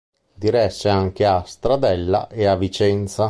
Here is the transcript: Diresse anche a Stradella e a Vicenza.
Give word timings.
Diresse 0.33 0.89
anche 0.89 1.27
a 1.27 1.43
Stradella 1.45 2.27
e 2.27 2.45
a 2.47 2.55
Vicenza. 2.55 3.19